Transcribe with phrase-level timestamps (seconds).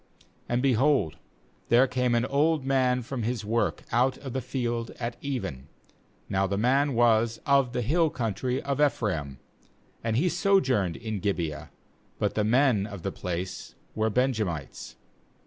[0.49, 1.17] 16And, behold,
[1.69, 5.67] there came an old man from his work out of the field at even;
[6.27, 9.37] now the man was of the hill country of Ephraim,
[10.03, 11.69] and he sojourned in Gibeah;
[12.17, 14.95] but the men of the place were Benjamites.